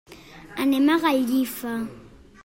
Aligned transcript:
Anem 0.63 0.89
a 0.89 0.95
Gallifa. 1.03 1.75